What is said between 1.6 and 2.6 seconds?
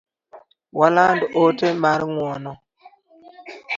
mar ng’uono